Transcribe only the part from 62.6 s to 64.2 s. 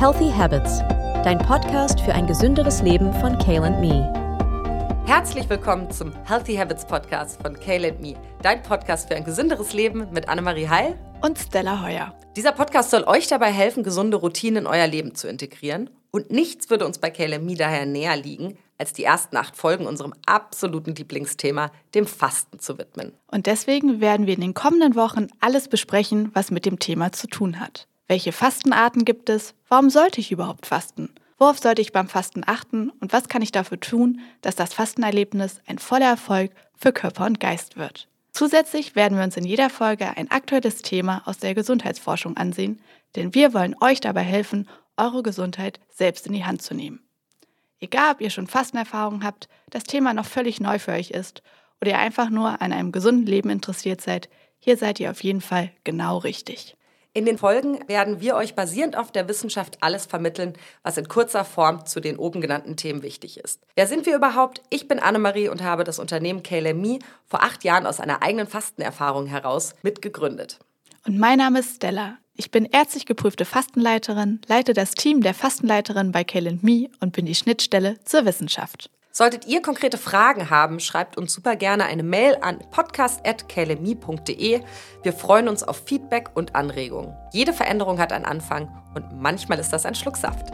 Themen wichtig ist. Wer sind wir